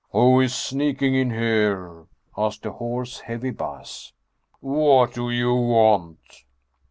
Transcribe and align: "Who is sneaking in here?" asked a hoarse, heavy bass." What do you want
"Who 0.13 0.39
is 0.39 0.55
sneaking 0.55 1.13
in 1.13 1.29
here?" 1.29 2.07
asked 2.35 2.65
a 2.65 2.71
hoarse, 2.71 3.19
heavy 3.19 3.51
bass." 3.51 4.13
What 4.59 5.13
do 5.13 5.29
you 5.29 5.53
want 5.53 6.43